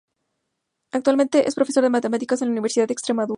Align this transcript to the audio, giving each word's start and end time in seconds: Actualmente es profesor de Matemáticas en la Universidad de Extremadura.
Actualmente 0.91 1.47
es 1.47 1.53
profesor 1.53 1.83
de 1.83 1.91
Matemáticas 1.91 2.41
en 2.41 2.47
la 2.47 2.53
Universidad 2.53 2.87
de 2.87 2.93
Extremadura. 2.93 3.29